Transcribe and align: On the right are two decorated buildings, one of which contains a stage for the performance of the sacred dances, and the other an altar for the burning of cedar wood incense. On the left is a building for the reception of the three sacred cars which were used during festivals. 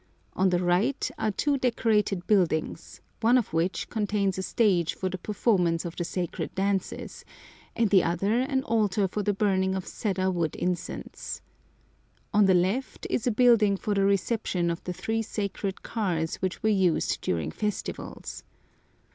On 0.33 0.49
the 0.49 0.63
right 0.63 1.11
are 1.19 1.29
two 1.29 1.59
decorated 1.59 2.25
buildings, 2.25 3.01
one 3.19 3.37
of 3.37 3.53
which 3.53 3.87
contains 3.87 4.39
a 4.39 4.41
stage 4.41 4.95
for 4.95 5.09
the 5.09 5.17
performance 5.19 5.85
of 5.85 5.95
the 5.95 6.03
sacred 6.03 6.55
dances, 6.55 7.23
and 7.75 7.91
the 7.91 8.01
other 8.03 8.39
an 8.39 8.63
altar 8.63 9.07
for 9.07 9.21
the 9.21 9.35
burning 9.35 9.75
of 9.75 9.85
cedar 9.85 10.31
wood 10.31 10.55
incense. 10.55 11.43
On 12.33 12.47
the 12.47 12.55
left 12.55 13.05
is 13.11 13.27
a 13.27 13.31
building 13.31 13.77
for 13.77 13.93
the 13.93 14.03
reception 14.03 14.71
of 14.71 14.83
the 14.85 14.93
three 14.93 15.21
sacred 15.21 15.83
cars 15.83 16.37
which 16.37 16.63
were 16.63 16.69
used 16.69 17.21
during 17.21 17.51
festivals. 17.51 18.43